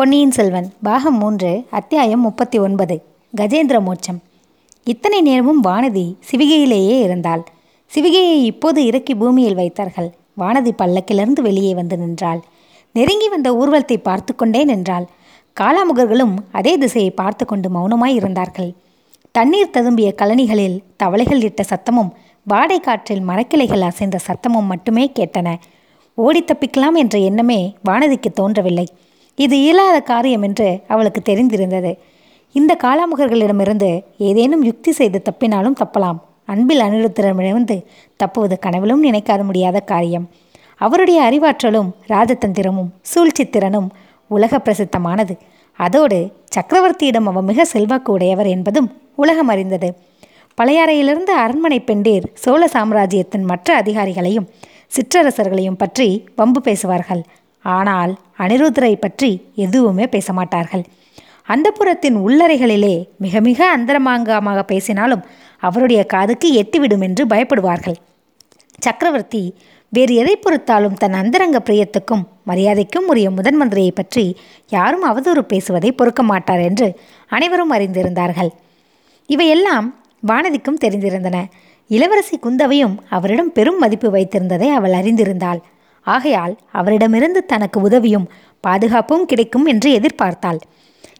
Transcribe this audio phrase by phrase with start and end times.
[0.00, 3.02] பொன்னியின் செல்வன் பாகம் மூன்று அத்தியாயம் முப்பத்தி ஒன்பது
[3.36, 4.20] கஜேந்திர மோட்சம்.
[4.84, 7.44] இத்தனை நேரமும் வானதி சிவிகையிலேயே இருந்தாள்.
[7.94, 10.14] சிவிகையை இப்போது இறக்கி பூமியில் வைத்தார்கள்.
[10.38, 12.40] வானதி பல்லக்கிலிருந்து வெளியே வந்து நின்றாள்.
[12.92, 15.06] நெருங்கி வந்த ஊர்வலத்தை பார்த்து கொண்டே நின்றாள்.
[15.60, 18.72] காலாமுகர்களும் அதே திசையை பார்த்து கொண்டு மௌனமாய் இருந்தார்கள்.
[19.32, 22.10] தண்ணீர் ததும்பிய கழனிகளில் தவளைகள் இட்ட சத்தமும்
[22.44, 25.54] வாடை காற்றில் மரக்கிளைகள் அசைந்த சத்தமும் மட்டுமே கேட்டன.
[26.14, 28.88] ஓடி தப்பிக்கலாம் என்ற எண்ணமே வானதிக்கு தோன்றவில்லை.
[29.34, 31.98] இது இயலாத காரியம் என்று அவளுக்கு தெரிந்திருந்தது.
[32.52, 36.18] இந்த காலாமுகர்களிடமிருந்து ஏதேனும் யுக்தி செய்து தப்பினாலும் தப்பலாம்.
[36.44, 37.82] அன்பில் அனிருத்தரமிடமிருந்து
[38.16, 40.28] தப்புவது கனவிலும் நினைக்காத முடியாத காரியம்.
[40.76, 43.88] அவருடைய அறிவாற்றலும் ராஜதந்திரமும் சூழ்ச்சித்திறனும்
[44.26, 45.34] உலக பிரசித்தமானது.
[45.78, 49.88] அதோடு சக்கரவர்த்தியிடம் அவர் மிக செல்வாக்கு உடையவர் என்பதும் உலகம் அறிந்தது.
[50.58, 54.48] பழையாறையிலிருந்து அரண்மனை பெண்டீர் சோழ சாம்ராஜ்யத்தின் மற்ற அதிகாரிகளையும்
[54.96, 57.22] சிற்றரசர்களையும் பற்றி வம்பு பேசுவார்கள்.
[57.64, 60.84] ஆனால் அனிருத்தரை பற்றி எதுவுமே பேச மாட்டார்கள்
[61.44, 65.22] அந்த புறத்தின் உள்ளறைகளிலே மிக மிக அந்தரமாங்கமாக பேசினாலும்
[65.62, 67.96] அவருடைய காதுக்கு எட்டிவிடும் என்று பயப்படுவார்கள்.
[68.78, 69.42] சக்கரவர்த்தி
[69.92, 74.24] வேறு எதை பொறுத்தாலும் தன் அந்தரங்க பிரியத்துக்கும் மரியாதைக்கும் உரிய முதன் மந்திரியை பற்றி
[74.68, 76.88] யாரும் அவதூறு பேசுவதை பொறுக்க மாட்டார் என்று
[77.30, 78.50] அனைவரும் அறிந்திருந்தார்கள்.
[79.28, 79.88] இவையெல்லாம்
[80.22, 81.36] வானதிக்கும் தெரிந்திருந்தன.
[81.90, 85.60] இளவரசி குந்தவையும் அவரிடம் பெரும் மதிப்பு வைத்திருந்ததை அவள் அறிந்திருந்தாள்.
[86.02, 90.60] ஆகையால் அவரிடமிருந்து தனக்கு உதவியும் பாதுகாப்பும் கிடைக்கும் என்று எதிர்பார்த்தாள்.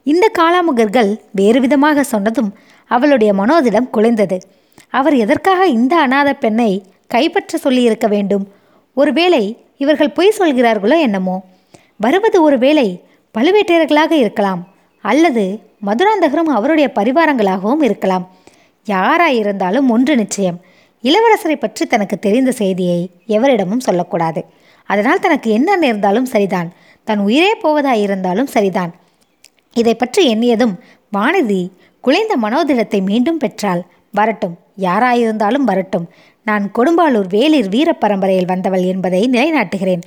[0.03, 2.55] இந்த காலாமுகர்கள் வேறு விதமாக சொன்னதும்
[2.87, 4.41] அவளுடைய மனோதிடம் குலைந்தது.
[4.91, 8.48] அவர் எதற்காக இந்த அநாத பெண்ணை கைப்பற்ற சொல்லியிருக்க வேண்டும்?
[8.95, 11.42] ஒருவேளை இவர்கள் பொய் சொல்கிறார்களோ என்னமோ?
[11.97, 13.05] வருவது ஒருவேளை
[13.39, 14.69] பழுவேட்டையர்களாக இருக்கலாம்
[15.00, 18.25] அல்லது மதுராந்தகரும் அவருடைய பரிவாரங்களாகவும் இருக்கலாம்.
[18.87, 20.61] யாராயிருந்தாலும் ஒன்று நிச்சயம்.
[21.03, 24.44] இளவரசரை பற்றி தனக்கு தெரிந்த செய்தியை எவரிடமும் சொல்லக்கூடாது.
[24.93, 26.69] அதனால் தனக்கு என்ன நேர்ந்தாலும் சரிதான்.
[27.07, 28.93] தன் உயிரே போவதாயிருந்தாலும் சரிதான்.
[29.77, 30.75] இதை பற்றி எண்ணியதும்
[31.17, 31.63] வானதி
[32.05, 33.83] குலைந்த மனோதிடத்தை மீண்டும் பெற்றாள்.
[34.19, 34.55] வரட்டும்
[34.87, 36.06] யாராயிருந்தாலும் வரட்டும்.
[36.47, 40.03] நான் கொடும்பாளூர் வேலிர் வீர பரம்பரையில் வந்தவள் என்பதை நிலைநாட்டுகிறேன்.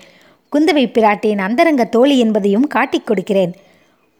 [0.51, 3.53] குந்தவை பிராட்டியின் அந்தரங்க தோழி என்பதையும் காட்டிக் கொடுக்கிறேன்.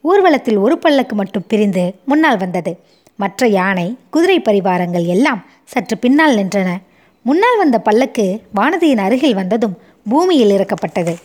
[0.04, 2.72] ஊர்வலத்தில் ஒரு பல்லக்கு மட்டும் பிரிந்து முன்னால் வந்தது.
[3.20, 6.70] மற்ற யானை குதிரை பரிவாரங்கள் எல்லாம் சற்று பின்னால் நின்றன.
[7.26, 8.26] முன்னால் வந்த பல்லக்கு
[8.56, 9.76] வானதியின் அருகில் வந்ததும்
[10.10, 11.16] பூமியில் இறக்கப்பட்டது.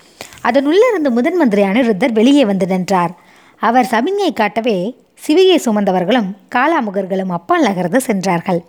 [0.42, 3.16] அதனுள்ளிருந்து முதன் மந்திரியான அனிருத்தர் வெளியே வந்து நின்றார்.
[3.56, 4.96] அவர் சமிஞ்ஞை காட்டவே
[5.26, 8.62] சிவிகை சுமந்தவர்களும் காலாமுகர்களும் அப்பால் நகர்ந்து சென்றார்கள்.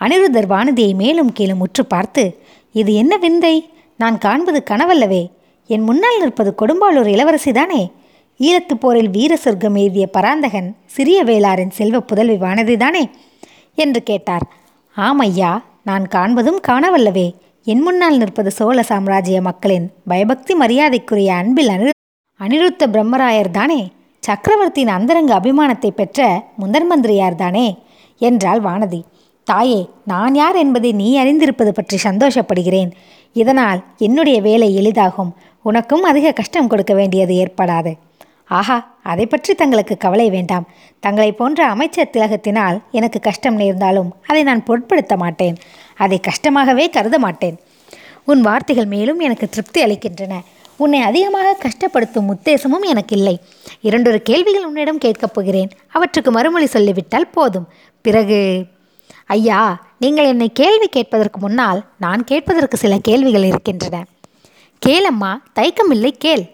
[0.00, 2.42] அனிருத்தர் வானதியை மேலும் கீழும் உற்று பார்த்து
[2.72, 3.70] இது என்ன விந்தை?
[3.96, 5.30] நான் காண்பது கனவல்லவே.
[5.66, 7.90] என் முன்னால் நிற்பது கொடும்பாளூர் இளவரசிதானே?
[8.38, 13.10] ஈழத்து போரில் வீர சொர்க்கம் எழுதிய பராந்தகன் சிறிய வேளாரின் செல்வ புதல்வி வானதிதானே?
[13.74, 14.46] என்று கேட்டார்.
[14.96, 17.32] ஆமையா நான் காண்பதும் காணவல்லவே.
[17.66, 21.92] என் முன்னால் நிற்பது சோழ சாம்ராஜ்ய மக்களின் பயபக்தி மரியாதைக்குரிய அன்பில் அனிரு
[22.40, 23.80] அனிருத்த பிரம்மராயர் தானே?
[24.22, 27.66] சக்கரவர்த்தியின் அந்தரங்க அபிமானத்தை பெற்ற முதன் மந்திரியார் தானே?
[28.18, 29.00] என்றாள் வானதி.
[29.44, 32.90] தாயே நான் யார் என்பதை நீ அறிந்திருப்பது பற்றி சந்தோஷப்படுகிறேன்.
[33.32, 35.32] இதனால் என்னுடைய வேலை எளிதாகும்.
[35.62, 37.92] உனக்கும் அதிக கஷ்டம் கொடுக்க வேண்டியது ஏற்படாது.
[38.48, 40.66] ஆஹா அதை பற்றி தங்களுக்கு கவலை வேண்டாம்.
[41.00, 45.56] தங்களை போன்ற அமைச்சர் திலகத்தினால் எனக்கு கஷ்டம் நேர்ந்தாலும் அதை நான் பொருட்படுத்த மாட்டேன்.
[45.96, 47.58] அதை கஷ்டமாகவே கருத மாட்டேன்.
[48.24, 50.40] உன் வார்த்தைகள் மேலும் எனக்கு திருப்தி அளிக்கின்றன.
[50.76, 53.40] உன்னை அதிகமாக கஷ்டப்படுத்தும் உத்தேசமும் எனக்கு இல்லை
[53.80, 55.70] இரண்டொரு கேள்விகள் உன்னிடம் கேட்கப் போகிறேன்.
[55.88, 57.68] அவற்றுக்கு மறுமொழி சொல்லிவிட்டால் போதும்.
[58.00, 58.66] பிறகு
[59.26, 64.04] ஐயா நீங்கள் என்னை கேள்வி கேட்பதற்கு முன்னால் நான் கேட்பதற்கு சில கேள்விகள் இருக்கின்றன.
[64.86, 66.50] கேளம்மா தயக்கமில்லை கேள்.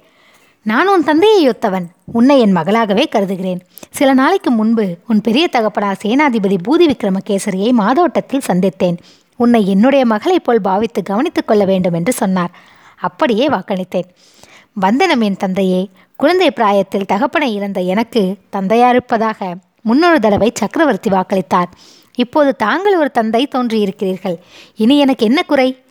[0.63, 1.85] நான் உன் தந்தையை ஒத்தவன்.
[2.05, 3.61] உன்னை என் மகளாகவே கருதுகிறேன்.
[3.91, 8.97] சில நாளைக்கு முன்பு உன் பெரிய தகப்படா சேனாதிபதி பூதி விக்ரமகேசரியை மாதோட்டத்தில் சந்தித்தேன்.
[9.39, 12.51] உன்னை என்னுடைய மகளைப் போல் பாவித்து கவனித்துக் கொள்ள வேண்டும் என்று சொன்னார்.
[12.97, 14.09] அப்படியே வாக்களித்தேன்.
[14.73, 21.71] வந்தனம் என் தந்தையே குழந்தை பிராயத்தில் தகப்பனை இழந்த எனக்கு தந்தையாரிப்பதாக முன்னொரு தடவை சக்கரவர்த்தி வாக்களித்தார்.
[22.15, 24.37] இப்போது தாங்கள் ஒரு தந்தை தோன்றியிருக்கிறீர்கள்.
[24.77, 25.83] இனி எனக்கு என்ன குறை?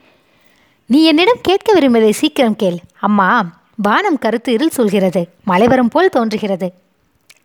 [0.85, 2.77] நீ என்னிடம் கேட்க விரும்பியதை சீக்கிரம் கேள்.
[2.99, 3.29] அம்மா
[3.75, 6.73] வானம் கருத்து இருள் சொல்கிறது மலை வரும் போல் தோன்றுகிறது.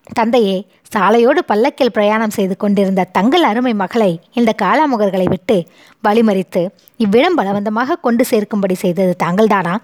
[0.07, 5.57] தந்தையே சாலையோடு பல்லக்கில் பிரயாணம் செய்து கொண்டிருந்த தங்கள் அருமை மகளை இந்த காலாமுகர்களை விட்டு
[6.05, 6.63] வழிமறித்து
[6.97, 9.77] இவ்விடம் பலவந்தமாக கொண்டு சேர்க்கும்படி செய்தது தாங்கள்தானா?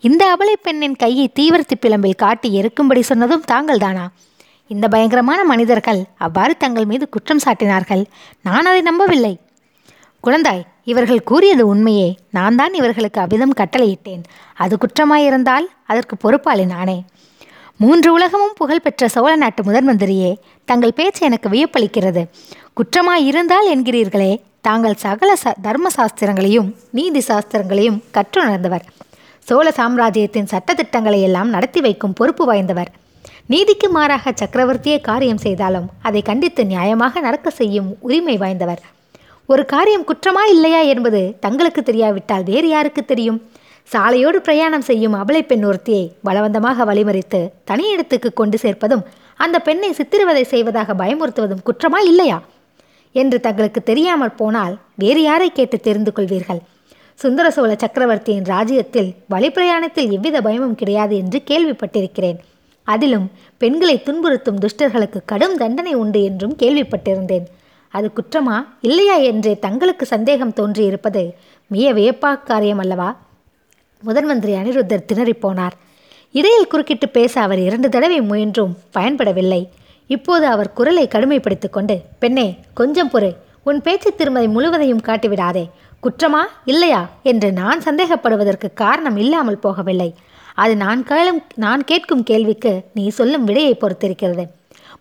[0.00, 4.04] இந்த அபலை பெண்ணின் கையை தீவிரத்து பிளம்பில் காட்டி எருக்கும்படி சொன்னதும் தாங்கள்தானா?
[4.66, 8.04] இந்த பயங்கரமான மனிதர்கள் அவ்வாறு தங்கள் மீது குற்றம் சாட்டினார்கள்.
[8.42, 9.38] நான் அதை நம்பவில்லை.
[10.24, 12.16] குழந்தாய் இவர்கள் கூறியது உண்மையே.
[12.30, 14.22] நான் தான் இவர்களுக்கு அவ்விதம் கட்டளையிட்டேன்.
[14.54, 17.04] அது குற்றமாயிருந்தால் அதற்கு பொறுப்பாளி நானே.
[17.76, 20.34] மூன்று உலகமும் புகழ்பெற்ற சோழ நாட்டு முதன் மந்திரியே
[20.64, 22.26] தங்கள் பேச்சு எனக்கு வியப்பளிக்கிறது.
[22.76, 28.84] குற்றமாயிருந்தால் என்கிறீர்களே தாங்கள் சகல ச தர்ம சாஸ்திரங்களையும் நீதி சாஸ்திரங்களையும் கற்றுணர்ந்தவர்.
[29.38, 32.90] சோழ சாம்ராஜ்யத்தின் சட்டத்திட்டங்களை எல்லாம் நடத்தி வைக்கும் பொறுப்பு வாய்ந்தவர்.
[33.46, 38.82] நீதிக்கு மாறாக சக்கரவர்த்தியே காரியம் செய்தாலும் அதை கண்டித்து நியாயமாக நடக்க செய்யும் உரிமை வாய்ந்தவர்.
[39.46, 43.40] ஒரு காரியம் குற்றமா இல்லையா என்பது தங்களுக்கு தெரியாவிட்டால் வேறு யாருக்கு தெரியும்?
[43.92, 49.04] சாலையோடு பிரயாணம் செய்யும் அபலை பெண் ஒருத்தியை பலவந்தமாக வழிமறித்து தனி இடத்துக்கு கொண்டு சேர்ப்பதும்
[49.36, 52.42] அந்த பெண்ணை சித்திரவதை செய்வதாக பயமுறுத்துவதும் குற்றமா இல்லையா?
[53.12, 56.60] என்று தங்களுக்கு தெரியாமல் போனால் வேறு யாரை கேட்டு தெரிந்து கொள்வீர்கள்?
[57.14, 62.38] சுந்தர சோழ சக்கரவர்த்தியின் ராஜ்யத்தில் வழிப்பிரயாணத்தில் எவ்வித பயமும் கிடையாது என்று கேள்விப்பட்டிருக்கிறேன்.
[62.84, 67.46] அதிலும் பெண்களை துன்புறுத்தும் துஷ்டர்களுக்கு கடும் தண்டனை உண்டு என்றும் கேள்விப்பட்டிருந்தேன்.
[67.88, 71.22] அது குற்றமா இல்லையா என்றே தங்களுக்கு சந்தேகம் தோன்றியிருப்பது
[71.66, 73.08] மிக வியப்பா காரியம் அல்லவா
[74.04, 75.70] முதன் மந்திரி அனிருத்தர் திணறிப் போனார்.
[76.32, 79.68] இடையில் குறுக்கிட்டு பேச அவர் இரண்டு தடவை முயன்றும் பயன்படவில்லை.
[80.06, 83.36] இப்போது அவர் குரலை கடுமைப்படுத்திக் கொண்டு பெண்ணே கொஞ்சம் பொறு.
[83.62, 85.70] உன் பேச்சு திருமதி முழுவதையும் காட்டிவிடாதே.
[86.02, 86.42] குற்றமா?
[86.64, 87.08] இல்லையா?
[87.22, 90.12] என்று நான் சந்தேகப்படுவதற்கு காரணம் இல்லாமல் போகவில்லை.
[90.54, 94.46] அது நான் கேளும் நான் கேட்கும் கேள்விக்கு நீ சொல்லும் விடையை பொறுத்திருக்கிறது.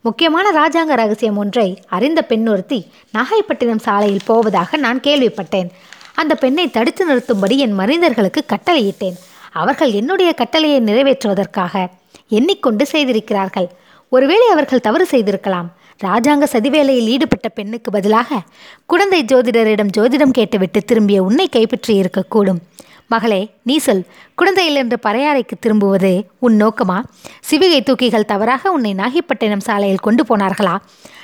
[0.01, 5.69] முக்கியமான ராஜாங்க ரகசியம் ஒன்றை அறிந்த பெண் ஒருத்தி நாகைப்பட்டினம் சாலையில் போவதாக நான் கேள்விப்பட்டேன்.
[6.15, 9.17] அந்த பெண்ணை தடுத்து நிறுத்தும்படி என் மனிதர்களுக்கு கட்டளையிட்டேன்.
[9.51, 11.87] அவர்கள் என்னுடைய கட்டளையை நிறைவேற்றுவதற்காக
[12.27, 13.69] எண்ணிக்கொண்டு செய்திருக்கிறார்கள்.
[14.09, 15.69] ஒருவேளை அவர்கள் தவறு செய்திருக்கலாம்.
[16.03, 18.39] ராஜாங்க சதிவேலையில் ஈடுபட்ட பெண்ணுக்கு பதிலாக
[18.85, 22.59] குழந்தை ஜோதிடரிடம் ஜோதிடம் கேட்டுவிட்டு திரும்பிய உன்னை கைப்பற்றி இருக்கக்கூடும்
[23.07, 24.05] மகளே நீ சொல்.
[24.35, 27.03] குழந்தையில் என்று பறையாறைக்கு திரும்புவது உன் நோக்கமா?
[27.51, 30.75] சிவிகை தூக்கிகள் தவறாக உன்னை நாகைப்பட்டினம் சாலையில் கொண்டு போனார்களா?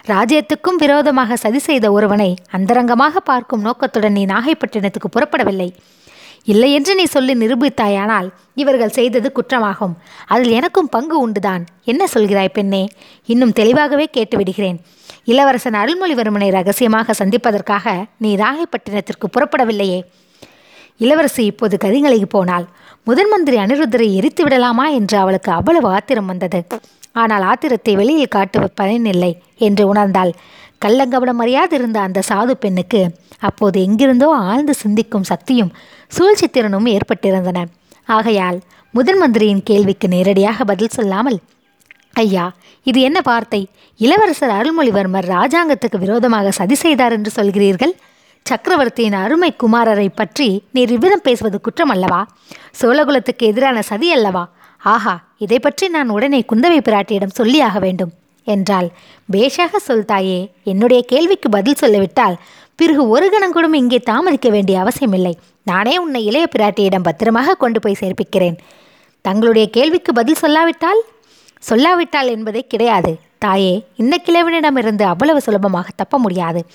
[0.08, 5.72] ராஜ்யத்துக்கும் விரோதமாக சதி செய்த ஒருவனை அந்தரங்கமாக பார்க்கும் நோக்கத்துடன் நீ நாகைப்பட்டினத்துக்கு புறப்படவில்லை.
[6.44, 9.98] இல்லை என்று நீ சொல்லி நிரூபித்தாயானால் இவர்கள் செய்தது குற்றமாகும்.
[10.26, 11.66] அதில் எனக்கும் பங்கு உண்டுதான்.
[11.84, 12.88] என்ன சொல்கிறாய் பெண்ணே?
[13.26, 14.78] இன்னும் தெளிவாகவே கேட்டுவிடுகிறேன்.
[15.24, 20.02] இளவரசன் அருள்மொழிவர்மனை ரகசியமாக சந்திப்பதற்காக நீ நாகைப்பட்டினத்திற்கு புறப்படவில்லையே.
[21.00, 22.66] இளவரசி இப்போது கதிகலைக்கு போனாள்.
[23.08, 26.60] முதன் மந்திரி அனிருத்தரை எரித்து விடலாமா என்று அவளுக்கு அவ்வளவு ஆத்திரம் வந்தது.
[27.22, 29.32] ஆனால் ஆத்திரத்தை வெளியில் காட்டுவ பயனில்லை
[29.68, 30.32] என்று உணர்ந்தாள்.
[30.84, 33.02] கள்ளங்கபடம் அறியாதிருந்த அந்த சாது பெண்ணுக்கு
[33.48, 35.72] அப்போது எங்கிருந்தோ ஆழ்ந்து சிந்திக்கும் சக்தியும்
[36.18, 37.60] சூழ்ச்சித்திறனும் ஏற்பட்டிருந்தன.
[38.10, 38.60] ஆகையால்
[38.94, 41.40] முதன் மந்திரியின் கேள்விக்கு நேரடியாக பதில் சொல்லாமல்
[42.16, 42.46] ஐயா
[42.86, 43.60] இது என்ன வார்த்தை?
[44.00, 47.94] இளவரசர் அருள்மொழிவர்மர் ராஜாங்கத்துக்கு விரோதமாக சதி செய்தார் என்று சொல்கிறீர்கள்?
[48.50, 52.28] சக்கரவர்த்தியின் அருமை குமாரரை பற்றி நீர் இவ்விதம் பேசுவது குற்றம் அல்லவா
[52.82, 54.44] சோழகுலத்துக்கு எதிரான சதி அல்லவா?
[54.82, 58.12] ஆஹா இதை பற்றி நான் உடனே குந்தவை பிராட்டியிடம் சொல்லியாக வேண்டும்
[58.48, 58.90] என்றால்
[59.34, 62.38] பேஷாக சொல் தாயே என்னுடைய கேள்விக்கு பதில் சொல்லிவிட்டால்
[62.76, 65.34] பிறகு ஒரு கணம் கூட இங்கே தாமதிக்க வேண்டிய அவசியமில்லை.
[65.64, 68.58] நானே உன்னை இளைய பிராட்டியிடம் பத்திரமாக கொண்டு போய் சேர்ப்பிக்கிறேன்.
[69.22, 71.02] தங்களுடைய கேள்விக்கு பதில் சொல்லாவிட்டால்?
[71.64, 73.12] சொல்லாவிட்டால் என்பதே கிடையாது.
[73.40, 76.66] தாயே இந்த கிழவனிடமிருந்து அவ்வளவு சுலபமாக தப்ப முடியாது.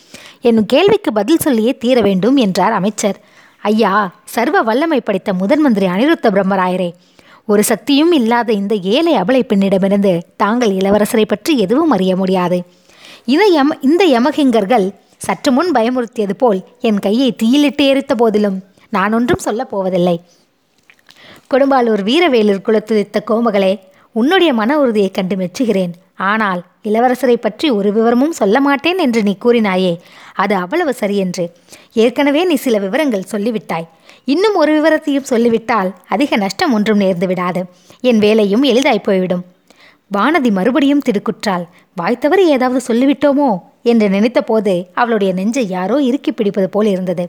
[0.40, 3.18] என் கேள்விக்கு பதில் சொல்லியே தீர வேண்டும் என்றார் அமைச்சர்.
[3.62, 6.90] ஐயா சர்வ வல்லமை படைத்த முதன் மந்திரி அனிருத்த பிரம்மராயரே
[7.46, 12.62] ஒரு சக்தியும் இல்லாத இந்த ஏழை அபலை பெண்ணிடமிருந்து தாங்கள் இளவரசரை பற்றி எதுவும் அறிய முடியாது.
[13.24, 14.86] இதை யம இந்த யமகிங்கர்கள்
[15.16, 20.20] சற்று முன் பயமுறுத்தியது போல் என் கையை தீயிலிட்டு எரித்த போதிலும் நான் ஒன்றும் சொல்லப் போவதில்லை.
[21.50, 23.78] கொடும்பாலூர் வீரவேலூர் குலத்துதித்த கோமகளே
[24.12, 25.94] உன்னுடைய மன உறுதியைக் கண்டு மெச்சுகிறேன்.
[26.18, 29.92] ஆனால் இளவரசரை பற்றி ஒரு விவரமும் சொல்ல மாட்டேன் என்று நீ கூறினாயே
[30.32, 31.44] அது அவ்வளவு சரியென்று
[31.92, 33.86] ஏற்கனவே நீ சில விவரங்கள் சொல்லிவிட்டாய்.
[34.24, 37.60] இன்னும் ஒரு விவரத்தையும் சொல்லிவிட்டால் அதிக நஷ்டம் ஒன்றும் நேர்ந்து விடாது.
[38.00, 39.44] என் வேலையும் எளிதாய் போய்விடும்.
[40.10, 41.64] வானதி மறுபடியும் திடுக்குற்றாள்.
[42.00, 43.48] வாய்த்தவறு ஏதாவது சொல்லிவிட்டோமோ
[43.82, 47.24] என்று நினைத்தபோது அவளுடைய நெஞ்சை யாரோ இறுக்கி பிடிப்பது போல் இருந்தது.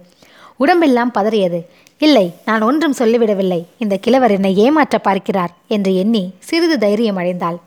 [0.57, 1.59] உடம்பெல்லாம் பதறியது.
[1.98, 3.62] இல்லை நான் ஒன்றும் சொல்லிவிடவில்லை.
[3.77, 7.57] இந்த கிழவர் என்னை ஏமாற்ற பார்க்கிறார் என்று எண்ணி சிறிது தைரியம் அடைந்தாள்.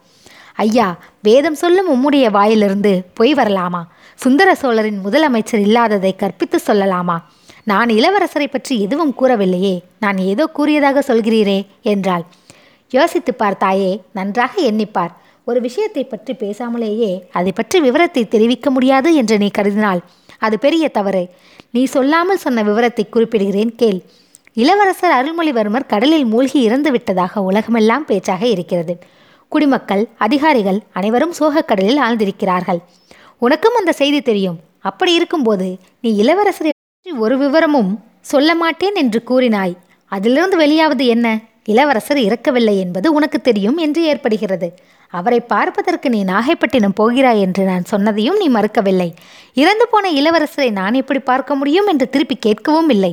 [0.58, 0.86] ஐயா
[1.22, 3.82] வேதம் சொல்லும் உம்முடைய வாயிலிருந்து பொய் வரலாமா?
[4.20, 7.16] சுந்தர சோழரின் முதலமைச்சர் இல்லாததை கற்பித்து சொல்லலாமா?
[7.64, 12.24] நான் இளவரசரை பற்றி எதுவும் கூறவில்லையே நான் ஏதோ கூறியதாக சொல்கிறீரே என்றாள்.
[12.92, 15.12] யோசித்து பார்த்தாயே நன்றாக எண்ணிப்பார்.
[15.44, 20.00] ஒரு விஷயத்தை பற்றி பேசாமலேயே அதை பற்றி விவரத்தை தெரிவிக்க முடியாது என்று நீ கருதினால்
[20.38, 21.22] அது பெரிய தவறு.
[21.70, 24.00] நீ சொல்லாமல் சொன்ன விவரத்தை குறிப்பிடுகிறேன் கேள்.
[24.56, 28.96] இளவரசர் அருள்மொழிவர்மர் கடலில் மூழ்கி இறந்து விட்டதாக உலகமெல்லாம் பேச்சாக இருக்கிறது.
[29.48, 32.80] குடிமக்கள் அதிகாரிகள் அனைவரும் சோகக்கடலில் ஆழ்ந்திருக்கிறார்கள்.
[33.38, 34.58] உனக்கும் அந்த செய்தி தெரியும்.
[34.80, 39.74] அப்படி இருக்கும்போது நீ இளவரசரை பற்றி ஒரு விவரமும் சொல்ல மாட்டேன் என்று கூறினாய்.
[40.12, 41.26] அதிலிருந்து வெளியாவது என்ன?
[41.64, 44.68] இளவரசர் இறக்கவில்லை என்பது உனக்கு தெரியும் என்று ஏற்படுகிறது.
[45.08, 49.08] அவரை பார்ப்பதற்கு நீ நாகைப்பட்டினம் போகிறாய் என்று நான் சொன்னதையும் நீ மறுக்கவில்லை.
[49.54, 53.12] இறந்து போன இளவரசரை நான் எப்படி பார்க்க முடியும் என்று திருப்பி கேட்கவும் இல்லை.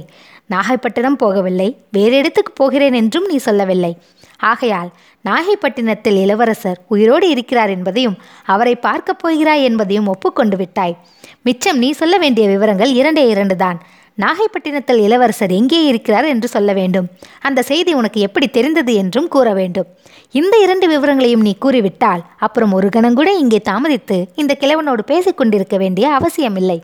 [0.49, 1.75] நாகைப்பட்டினம் போகவில்லை.
[1.91, 3.97] வேறு இடத்துக்கு போகிறேன் என்றும் நீ சொல்லவில்லை.
[4.37, 4.89] ஆகையால்
[5.25, 10.95] நாகைப்பட்டினத்தில் இளவரசர் உயிரோடு இருக்கிறார் என்பதையும் அவரை பார்க்கப் போகிறாய் என்பதையும் ஒப்புக்கொண்டு விட்டாய்.
[11.41, 13.79] மிச்சம் நீ சொல்ல வேண்டிய விவரங்கள் இரண்டே இரண்டு தான்.
[14.17, 17.07] நாகைப்பட்டினத்தில் இளவரசர் எங்கே இருக்கிறார் என்று சொல்ல வேண்டும்.
[17.41, 19.87] அந்த செய்தி உனக்கு எப்படி தெரிந்தது என்றும் கூற வேண்டும்.
[20.31, 26.83] இந்த இரண்டு விவரங்களையும் நீ கூறிவிட்டால் அப்புறம் ஒரு கணங்கூட இங்கே தாமதித்து இந்த கிழவனோடு பேசிக்கொண்டிருக்க வேண்டிய அவசியமில்லை.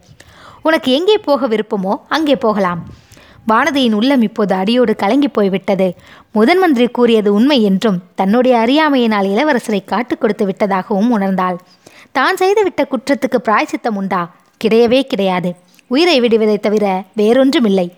[0.62, 2.82] உனக்கு எங்கே போக விருப்பமோ அங்கே போகலாம்.
[3.48, 5.96] வானதியின் உள்ளம் இப்போது அடியோடு கலங்கி போய்விட்டது.
[6.32, 11.58] முதன் மந்திரி கூறியது உண்மை என்றும் தன்னுடைய அறியாமையினால் இளவரசரை காட்டுக் கொடுத்து விட்டதாகவும் உணர்ந்தாள்.
[12.12, 14.32] தான் செய்துவிட்ட குற்றத்துக்கு பிராய்ச்சித்தம் உண்டா?
[14.64, 15.56] கிடையவே கிடையாது.
[15.88, 17.90] உயிரை விடுவதை தவிர வேறொன்றுமில்லை.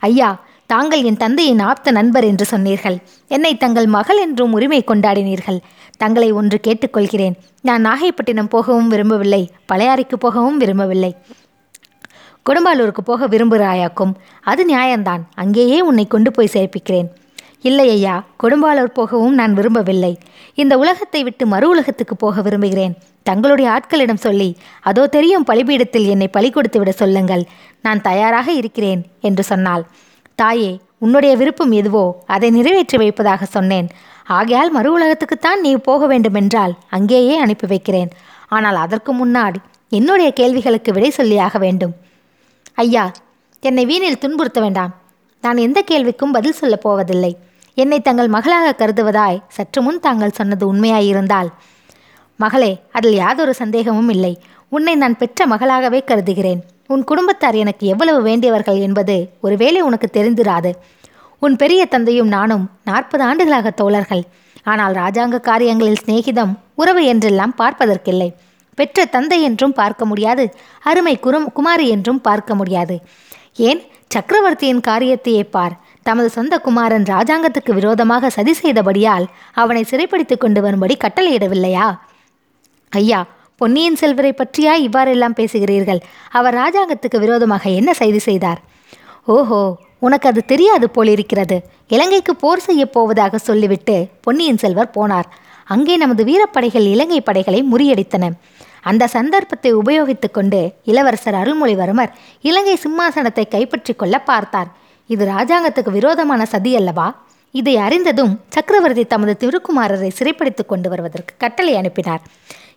[0.00, 2.98] ஐயா தாங்கள் என் தந்தையின் ஆப்த நண்பர் என்று சொன்னீர்கள்.
[3.28, 5.60] என்னை தங்கள் மகள் என்றும் உரிமை கொண்டாடினீர்கள்.
[5.96, 11.16] தங்களை ஒன்று கேட்டுக்கொள்கிறேன் நான் நாகைப்பட்டினம் போகவும் விரும்பவில்லை பழையாறைக்கு போகவும் விரும்பவில்லை.
[12.48, 14.12] கொடும்பாலூருக்கு போக விரும்புகிறாயாக்கும்.
[14.50, 15.22] அது நியாயம்தான்.
[15.42, 17.08] அங்கேயே உன்னை கொண்டு போய் சேர்ப்பிக்கிறேன்.
[17.68, 20.12] இல்லை ஐயா கொடும்பாலூர் போகவும் நான் விரும்பவில்லை.
[20.62, 22.94] இந்த உலகத்தை விட்டு மறு உலகத்துக்கு போக விரும்புகிறேன்.
[23.28, 24.48] தங்களுடைய ஆட்களிடம் சொல்லி
[24.90, 27.44] அதோ தெரியும் பலிபீடத்தில் என்னை பலி கொடுத்து விட சொல்லுங்கள்.
[27.86, 29.84] நான் தயாராக இருக்கிறேன் என்று சொன்னாள்.
[30.42, 30.72] தாயே
[31.04, 33.88] உன்னுடைய விருப்பம் எதுவோ அதை நிறைவேற்றி வைப்பதாக சொன்னேன்.
[34.38, 38.10] ஆகையால் மறு உலகத்துக்குத்தான் நீ போக வேண்டுமென்றால் அங்கேயே அனுப்பி வைக்கிறேன்.
[38.56, 39.60] ஆனால் அதற்கு முன்னாடி
[39.98, 41.94] என்னுடைய கேள்விகளுக்கு விடை சொல்லியாக வேண்டும்.
[42.78, 43.12] ஐயா
[43.60, 44.92] என்னை வீணில் துன்புறுத்த வேண்டாம்.
[45.40, 47.36] நான் எந்த கேள்விக்கும் பதில் சொல்லப் போவதில்லை.
[47.74, 51.48] என்னை தங்கள் மகளாக கருதுவதாய் சற்று முன் தாங்கள் சொன்னது உண்மையாயிருந்தால்.
[52.36, 54.40] மகளே அதில் யாதொரு சந்தேகமும் இல்லை.
[54.68, 56.62] உன்னை நான் பெற்ற மகளாகவே கருதுகிறேன்.
[56.86, 60.72] உன் குடும்பத்தார் எனக்கு எவ்வளவு வேண்டியவர்கள் என்பது ஒருவேளை உனக்கு தெரிந்திராது.
[61.38, 64.24] உன் பெரிய தந்தையும் நானும் நாற்பது ஆண்டுகளாக தோழர்கள்.
[64.62, 68.28] ஆனால் ராஜாங்க காரியங்களில் சிநேகிதம் உறவு என்றெல்லாம் பார்ப்பதற்கில்லை.
[68.78, 70.44] பெற்ற தந்தை என்றும் பார்க்க முடியாது
[70.82, 72.96] அருமை குரும் குமாரி என்றும் பார்க்க முடியாது.
[73.68, 73.82] ஏன்?
[74.06, 75.74] சக்கரவர்த்தியின் காரியத்தையே பார்.
[76.02, 81.86] தமது சொந்த குமாரன் ராஜாங்கத்துக்கு விரோதமாக சதி செய்தபடியால் அவனை சிறைப்பிடித்துக் கொண்டு வரும்படி கட்டளையிடவில்லையா?
[82.92, 83.20] ஐயா
[83.60, 86.00] பொன்னியின் செல்வரை பற்றியா இவ்வாறெல்லாம் பேசுகிறீர்கள்?
[86.30, 88.60] அவர் ராஜாங்கத்துக்கு விரோதமாக என்ன செய்தி செய்தார்?
[89.26, 89.60] ஓஹோ
[89.98, 91.56] உனக்கு அது தெரியாது போலிருக்கிறது.
[91.88, 95.28] இலங்கைக்கு போர் செய்யப் போவதாக சொல்லிவிட்டு பொன்னியின் செல்வர் போனார்.
[95.64, 98.30] அங்கே நமது வீரப்படைகள் இலங்கை படைகளை முறியடித்தன.
[98.82, 104.70] அந்த சந்தர்ப்பத்தை உபயோகித்துக் கொண்டு இளவரசர் அருள்மொழிவர்மர் இலங்கை சிம்மாசனத்தை கைப்பற்றிக் கொள்ள பார்த்தார்.
[105.06, 107.06] இது ராஜாங்கத்துக்கு விரோதமான சதி அல்லவா?
[107.50, 112.22] இதை அறிந்ததும் சக்கரவர்த்தி தமது திருக்குமாரரை சிறைப்பிடித்துக் கொண்டு வருவதற்கு கட்டளை அனுப்பினார்.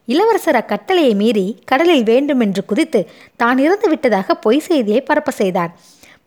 [0.06, 3.00] இளவரசர் அக்கட்டளையை மீறி கடலில் வேண்டுமென்று குதித்து
[3.36, 5.72] தான் இறந்து விட்டதாக பொய் செய்தியை பரப்ப செய்தார்.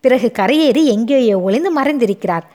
[0.01, 2.45] பிறகு கரையேறி எங்கேயோ ஒளிந்து மறைந்திருக்கிறார்.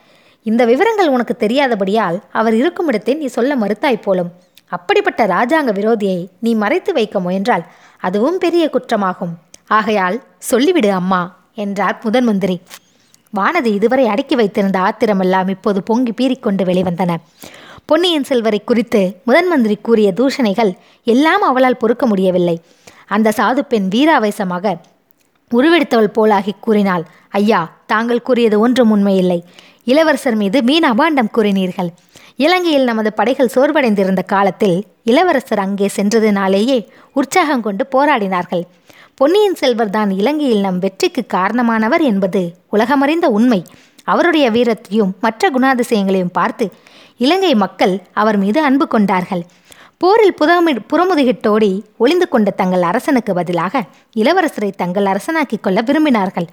[0.42, 4.30] இந்த விவரங்கள் உனக்கு தெரியாதபடியால் அவர் இருக்கும் இடத்தை நீ சொல்ல மறுத்தாய் போலும்.
[4.78, 7.64] அப்படிப்பட்ட ராஜாங்க விரோதியை நீ மறைத்து வைக்க முயன்றால்
[8.00, 9.34] அதுவும் பெரிய குற்றமாகும்.
[9.76, 10.16] ஆகையால்
[10.50, 11.20] சொல்லிவிடு அம்மா
[11.54, 12.56] என்றார் முதன் மந்திரி.
[13.36, 17.12] வானதி இதுவரை அடக்கி வைத்திருந்த ஆத்திரமெல்லாம் இப்போது பொங்கி பீறிக்கொண்டு வெளிவந்தன.
[17.86, 20.72] பொன்னியின் செல்வரை குறித்து முதன் மந்திரி கூறிய தூஷணைகள்
[21.04, 22.56] எல்லாம் அவளால் பொறுக்க முடியவில்லை.
[23.06, 24.74] அந்த சாது பெண் வீராவேசமாக
[25.50, 29.38] உருவெடுத்தவள் போலாகி கூறினாள் ஐயா தாங்கள் கூறியது ஒன்றும் உண்மையில்லை.
[29.84, 31.90] இளவரசர் மீது மீன் அபாண்டம் கூறினீர்கள்.
[32.38, 36.78] இலங்கையில் நமது படைகள் சோர்வடைந்திருந்த காலத்தில் இளவரசர் அங்கே சென்றதினாலேயே
[37.12, 38.64] உற்சாகம் கொண்டு போராடினார்கள்.
[39.14, 43.60] பொன்னியின் செல்வர் தான் இலங்கையில் நம் வெற்றிக்கு காரணமானவர் என்பது உலகமறிந்த உண்மை.
[44.04, 46.66] அவருடைய வீரத்தையும் மற்ற குணாதிசயங்களையும் பார்த்து
[47.16, 49.44] இலங்கை மக்கள் அவர் மீது அன்பு கொண்டார்கள்.
[49.98, 53.84] போரில் புதமி புறமுதுகிட்டோடி ஒளிந்து கொண்ட தங்கள் அரசனுக்கு பதிலாக
[54.16, 56.48] இளவரசரை தங்கள் அரசனாக்கிக் கொள்ள விரும்பினார்கள்.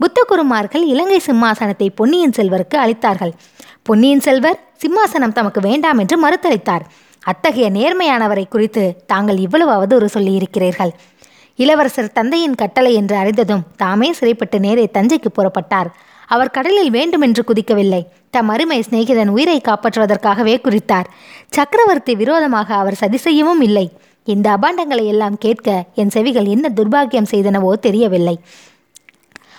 [0.00, 3.32] புத்தகுருமார்கள் இலங்கை சிம்மாசனத்தை பொன்னியின் செல்வருக்கு அளித்தார்கள்.
[3.82, 6.84] பொன்னியின் செல்வர் சிம்மாசனம் தமக்கு வேண்டாம் என்று மறுத்தளித்தார்.
[7.22, 10.92] அத்தகைய நேர்மையானவரை குறித்து தாங்கள் இவ்வளவு அவதூறு சொல்லியிருக்கிறீர்கள்.
[11.58, 15.90] இளவரசர் தந்தையின் கட்டளை என்று அறிந்ததும் தாமே சிறைப்பட்டு நேரே தஞ்சைக்கு புறப்பட்டார்.
[16.26, 18.02] அவர் கடலில் வேண்டுமென்று குதிக்கவில்லை.
[18.30, 21.08] தம் அருமை சிநேகிதன் உயிரை காப்பாற்றுவதற்காகவே குறித்தார்.
[21.48, 23.86] சக்கரவர்த்தி விரோதமாக அவர் சதி செய்யவும் இல்லை.
[24.24, 28.36] இந்த அபாண்டங்களை எல்லாம் கேட்க என் செவிகள் என்ன துர்பாக்கியம் செய்தனவோ தெரியவில்லை.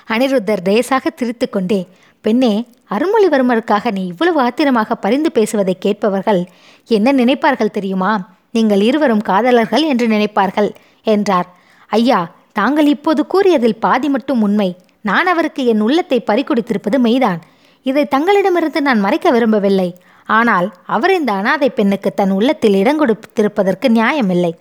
[0.09, 1.81] அனிருத்தர் லேசாக திரித்து கொண்டே
[2.25, 2.53] பெண்ணே
[2.91, 6.41] அருள்மொழிவர்மருக்காக நீ இவ்வளவு ஆத்திரமாக பரிந்து பேசுவதை கேட்பவர்கள்
[6.87, 8.11] என்ன நினைப்பார்கள் தெரியுமா?
[8.51, 10.69] நீங்கள் இருவரும் காதலர்கள் என்று நினைப்பார்கள்
[11.13, 11.47] என்றார்.
[11.91, 12.19] ஐயா
[12.51, 14.69] தாங்கள் இப்போது கூறியதில் பாதி மட்டும் உண்மை.
[15.01, 17.39] நான் அவருக்கு என் உள்ளத்தை பறிகொடுத்திருப்பது மெய்தான்.
[17.85, 19.89] இதை தங்களிடமிருந்து நான் மறைக்க விரும்பவில்லை.
[20.29, 24.53] ஆனால் அவர் இந்த அனாதை பெண்ணுக்கு தன் உள்ளத்தில் இடம் கொடுத்திருப்பதற்கு நியாயமில்லை.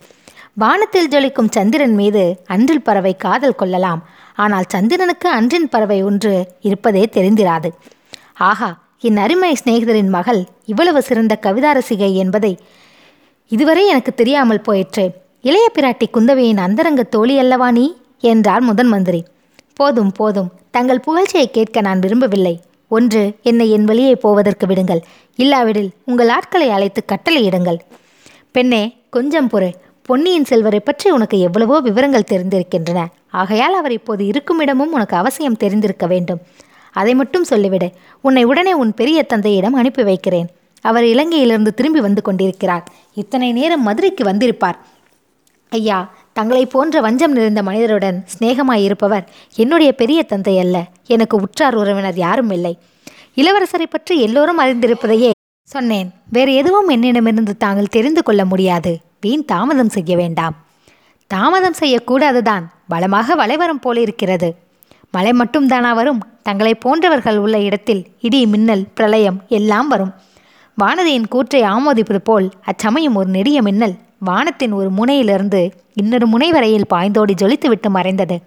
[0.55, 4.09] வானத்தில் ஜொலிக்கும் சந்திரன் மீது அன்றில் பறவை காதல் கொள்ளலாம்.
[4.35, 7.69] ஆனால் சந்திரனுக்கு அன்றின் பறவை ஒன்று இருப்பதே தெரிந்திராது.
[8.33, 12.57] ஆஹா என் அருமை சிநேகிதரின் மகள் இவ்வளவு சிறந்த கவிதாரசிகை என்பதை
[13.47, 15.11] இதுவரை எனக்கு தெரியாமல் போயிற்று.
[15.41, 17.95] இளைய பிராட்டி குந்தவையின் அந்தரங்க தோழி அல்லவா நீ?
[18.19, 19.23] என்றார் முதன் மந்திரி.
[19.73, 20.51] போதும் போதும்.
[20.71, 22.61] தங்கள் புகழ்ச்சியை கேட்க நான் விரும்பவில்லை.
[22.87, 25.01] ஒன்று என்னை என் வழியே போவதற்கு விடுங்கள்.
[25.35, 27.79] இல்லாவிடில் உங்கள் ஆட்களை அழைத்து கட்டளையிடுங்கள்.
[28.51, 29.71] பெண்ணே கொஞ்சம் பொறு.
[30.07, 33.05] பொன்னியின் செல்வரை பற்றி உனக்கு எவ்வளவோ விவரங்கள் தெரிந்திருக்கின்றன.
[33.31, 36.41] ஆகையால் அவர் இப்போது இருக்குமிடமும் உனக்கு அவசியம் தெரிந்திருக்க வேண்டும்.
[36.91, 37.87] அதை மட்டும் சொல்லிவிடு.
[38.21, 40.49] உன்னை உடனே உன் பெரிய தந்தையிடம் அனுப்பி வைக்கிறேன்.
[40.81, 42.83] அவர் இலங்கையிலிருந்து திரும்பி வந்து கொண்டிருக்கிறார்.
[43.13, 44.77] இத்தனை நேரம் மதுரைக்கு வந்திருப்பார்.
[45.69, 50.77] ஐயா தங்களை போன்ற வஞ்சம் நிறைந்த மனிதருடன் சிநேகமாயிருப்பவர் என்னுடைய பெரிய தந்தை அல்ல.
[51.07, 52.73] எனக்கு உற்றார் உறவினர் யாரும் இல்லை.
[53.35, 55.31] இளவரசரை பற்றி எல்லோரும் அறிந்திருப்பதையே
[55.63, 56.11] சொன்னேன்.
[56.29, 58.93] வேறு எதுவும் என்னிடமிருந்து தாங்கள் தெரிந்து கொள்ள முடியாது.
[59.23, 60.55] வீண் தாமதம் செய்ய வேண்டாம்.
[61.31, 64.49] தாமதம் செய்யக்கூடாதுதான் பலமாக வலைவரம் போல இருக்கிறது.
[65.11, 66.21] மழை மட்டும்தானா வரும்.
[66.43, 70.13] தங்களை போன்றவர்கள் உள்ள இடத்தில் இடி மின்னல் பிரளயம் எல்லாம் வரும்.
[70.77, 75.61] வானதியின் கூற்றை ஆமோதிப்பது போல் அச்சமயம் ஒரு நெடிய மின்னல் வானத்தின் ஒரு முனையிலிருந்து
[75.93, 78.37] இன்னொரு முனை வரையில் பாய்ந்தோடி ஜொலித்துவிட்டு மறைந்தது.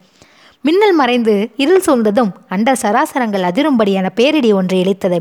[0.64, 5.18] மின்னல் மறைந்து இருள் சூழ்ந்ததும் அண்ட சராசரங்கள் அதிரும்படியான பேரிடி ஒன்று இழைத்தது.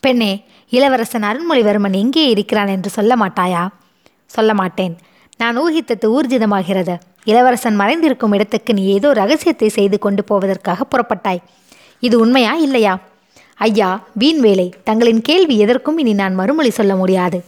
[0.00, 0.32] பெண்ணே
[0.72, 3.64] இளவரசன் அருண்மொழிவர்மன் எங்கே இருக்கிறான் என்று சொல்ல மாட்டாயா?
[4.36, 4.94] சொல்ல மாட்டேன்
[5.42, 6.94] நான் ஊகித்தது ஊர்ஜிதமாகிறது.
[7.24, 11.42] இளவரசன் மறைந்திருக்கும் இடத்துக்கு நீ ஏதோ ரகசியத்தை செய்து கொண்டு போவதற்காக புறப்பட்டாய்.
[12.06, 12.94] இது உண்மையா இல்லையா?
[13.66, 14.66] ஐயா வீண் வேலை.
[14.84, 17.38] தங்களின் கேள்வி எதற்கும் இனி நான் மறுமொழி சொல்ல முடியாது.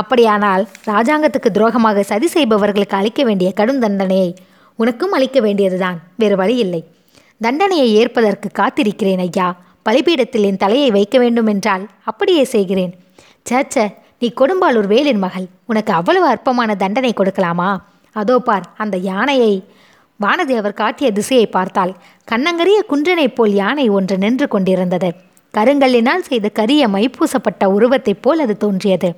[0.00, 4.30] அப்படியானால் ராஜாங்கத்துக்கு துரோகமாக சதி செய்பவர்களுக்கு அளிக்க வேண்டிய கடும் தண்டனையை
[4.78, 5.98] உனக்கும் அளிக்க வேண்டியதுதான்.
[6.16, 6.82] வேறு வழி இல்லை.
[7.40, 9.48] தண்டனையை ஏற்பதற்கு காத்திருக்கிறேன் ஐயா.
[9.88, 12.92] பலிபீடத்தில் என் தலையை வைக்க வேண்டும் என்றால் அப்படியே செய்கிறேன்.
[13.50, 13.76] சேச்ச
[14.20, 15.46] நீ கொடும்பாளூர் வேலின் மகள்.
[15.66, 17.68] உனக்கு அவ்வளவு அற்பமான தண்டனை கொடுக்கலாமா?
[18.12, 19.52] அதோ பார் அந்த யானையை.
[20.20, 21.92] வானதேவர் காட்டிய திசையை பார்த்தால்
[22.30, 25.10] கண்ணங்கரிய குன்றனைப் போல் யானை ஒன்று நின்று கொண்டிருந்தது.
[25.54, 29.10] கருங்கல்லினால் செய்த கரிய மைப்பூசப்பட்ட உருவத்தைப் போல் அது தோன்றியது.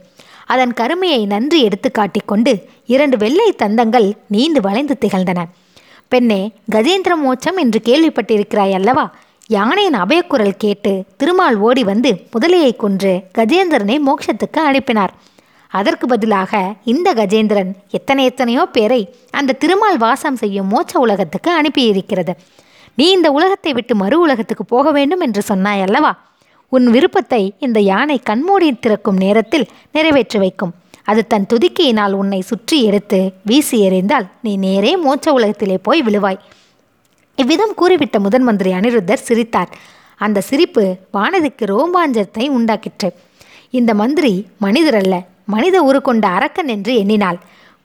[0.47, 2.53] அதன் கருமையை நன்றி எடுத்து காட்டிக்கொண்டு
[2.87, 5.43] இரண்டு வெள்ளை தந்தங்கள் நீண்டு வளைந்து திகழ்ந்தன.
[6.09, 9.11] பெண்ணே கஜேந்திர மோட்சம் என்று கேள்விப்பட்டிருக்கிறாய் அல்லவா?
[9.55, 10.91] யானையின் அபயக்குரல் கேட்டு
[11.21, 15.13] திருமால் ஓடி வந்து முதலையை கொன்று கஜேந்திரனை மோட்சத்துக்கு அனுப்பினார்.
[15.73, 16.61] அதற்கு பதிலாக
[16.93, 19.01] இந்த கஜேந்திரன் எத்தனை எத்தனையோ பேரை
[19.39, 22.35] அந்த திருமால் வாசம் செய்யும் மோட்ச உலகத்துக்கு அனுப்பியிருக்கிறது.
[22.99, 26.13] நீ இந்த உலகத்தை விட்டு மறு உலகத்துக்கு போக வேண்டும் என்று சொன்னாய் அல்லவா?
[26.73, 30.75] உன் விருப்பத்தை இந்த யானை கண்மூடி திறக்கும் நேரத்தில் நிறைவேற்றி வைக்கும்.
[31.11, 36.43] அது தன் துதிக்கையினால் உன்னை சுற்றி எடுத்து வீசி எறிந்தால் நீ நேரே மோட்ச உலகத்திலே போய் விழுவாய்.
[37.37, 39.69] இவ்விதம் கூறிவிட்ட முதன் மந்திரி அனிருத்தர் சிரித்தார்.
[40.17, 43.09] அந்த சிரிப்பு வானதிக்கு ரோமாஞ்சத்தை உண்டாக்கிற்று.
[43.71, 45.15] இந்த மந்திரி மனிதர் அல்ல
[45.45, 47.39] மனித உரு கொண்ட அரக்கன் என்று எண்ணினாள்.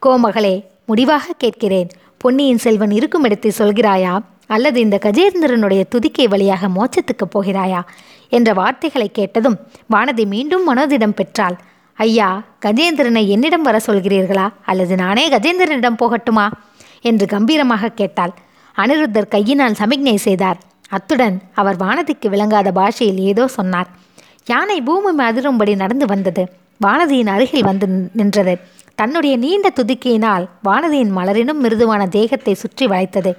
[0.06, 1.90] கோமகளே முடிவாக கேட்கிறேன்.
[2.18, 4.20] பொன்னியின் செல்வன் இருக்கும் இடத்தை சொல்கிறாயா?
[4.48, 7.82] அல்லது இந்த கஜேந்திரனுடைய துதிக்கை வழியாக மோட்சத்துக்கு போகிறாயா?
[8.30, 9.58] என்ற வார்த்தைகளை கேட்டதும்
[9.92, 11.58] வானதி மீண்டும் மனோதிடம் பெற்றாள்.
[11.94, 14.50] ஐயா கஜேந்திரனை என்னிடம் வர சொல்கிறீர்களா?
[14.66, 16.48] அல்லது நானே கஜேந்திரனிடம் போகட்டுமா?
[17.02, 18.34] என்று கம்பீரமாக கேட்டாள்.
[18.78, 20.58] அனிருத்தர் கையினால் சமிக்ஞை செய்தார்.
[20.90, 23.88] அத்துடன் அவர் வானதிக்கு விளங்காத பாஷையில் ஏதோ சொன்னார்.
[24.46, 26.50] யானை பூமி அதிரும்படி நடந்து வந்தது.
[26.86, 28.58] வானதியின் அருகில் வந்து நின்றது.
[28.96, 33.36] தன்னுடைய நீண்ட துதிக்கையினால் வானதியின் மலரினும் மிருதுவான தேகத்தை சுற்றி வளைத்தது.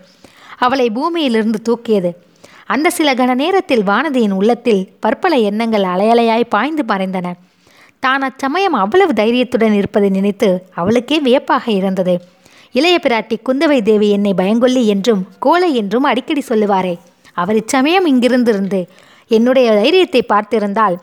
[0.58, 2.16] அவளை பூமியிலிருந்து தூக்கியது.
[2.66, 7.32] அந்த சில கண நேரத்தில் வானதியின் உள்ளத்தில் பற்பல எண்ணங்கள் அலையலையாய் பாய்ந்து மறைந்தன.
[8.00, 12.20] தான் அச்சமயம் அவ்வளவு தைரியத்துடன் இருப்பதை நினைத்து அவளுக்கே வியப்பாக இருந்தது.
[12.74, 16.94] இளைய பிராட்டி குந்தவை தேவி என்னை பயங்கொல்லி என்றும் கோலை என்றும் அடிக்கடி சொல்லுவாரே.
[17.32, 18.80] அவர் இச்சமயம் இங்கிருந்திருந்து
[19.30, 20.96] என்னுடைய தைரியத்தை பார்த்திருந்தால்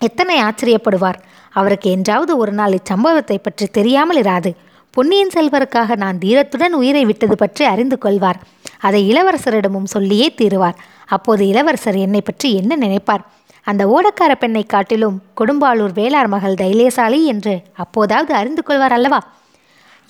[0.00, 1.18] எத்தனை ஆச்சரியப்படுவார்.
[1.54, 4.50] அவருக்கு என்றாவது ஒரு நாள் இச்சம்பவத்தை பற்றி தெரியாமல் இராது.
[4.94, 8.38] பொன்னியின் செல்வருக்காக நான் தீரத்துடன் உயிரை விட்டது பற்றி அறிந்து கொள்வார்.
[8.78, 10.80] அதை இளவரசரிடமும் சொல்லியே தீருவார்.
[11.08, 13.22] அப்போது இளவரசர் என்னை பற்றி என்ன நினைப்பார்?
[13.66, 19.20] அந்த ஓடக்கார பெண்ணை காட்டிலும் கொடும்பாளூர் வேளார் மகள் தைலேசாலி என்று அப்போதாவது அறிந்து கொள்வார் அல்லவா?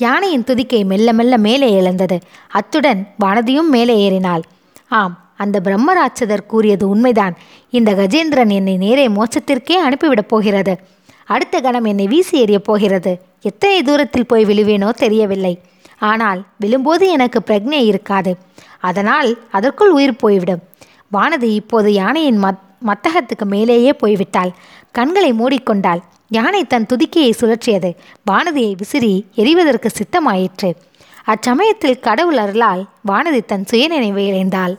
[0.03, 2.19] யானையின் துதிக்கை மெல்ல மெல்ல மேலே எழுந்தது.
[2.49, 4.43] அத்துடன் வானதியும் மேலே ஏறினாள்.
[4.88, 7.35] ஆம் அந்த பிரம்மராட்சதர் கூறியது உண்மைதான்.
[7.71, 10.79] இந்த கஜேந்திரன் என்னை நேரே மோட்சத்திற்கே அனுப்பிவிடப் போகிறது.
[11.27, 13.12] அடுத்த கணம் என்னை வீசி எறியப் போகிறது.
[13.43, 15.61] எத்தனை தூரத்தில் போய் விழுவேனோ தெரியவில்லை.
[15.99, 18.37] ஆனால் விழும்போது எனக்கு பிரக்ஞை இருக்காது.
[18.81, 20.62] அதனால் அதற்குள் உயிர் போய்விடும்.
[21.12, 24.53] வானதி இப்போது யானையின் மத் மத்தகத்துக்கு மேலேயே போய்விட்டாள்.
[24.93, 26.01] கண்களை மூடிக்கொண்டாள்.
[26.33, 27.90] யானை தன் துதிக்கையை சுழற்றியது.
[28.31, 30.71] வானதியை விசிறி எரிவதற்கு சித்தமாயிற்று.
[31.25, 34.75] அச்சமயத்தில் கடவுள் அருளால் வானதி தன் சுயநினைவை இழந்தாள்